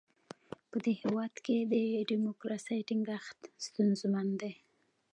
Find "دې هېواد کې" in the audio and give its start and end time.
0.83-1.57